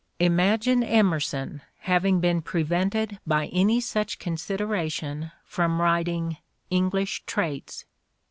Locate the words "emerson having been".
0.81-2.41